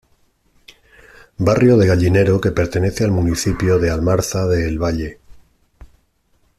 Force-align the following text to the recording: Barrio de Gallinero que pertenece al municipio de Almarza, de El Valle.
Barrio 1.37 1.77
de 1.77 1.85
Gallinero 1.85 2.41
que 2.41 2.49
pertenece 2.49 3.03
al 3.03 3.11
municipio 3.11 3.77
de 3.77 3.91
Almarza, 3.91 4.47
de 4.47 4.67
El 4.67 4.79
Valle. 4.81 5.19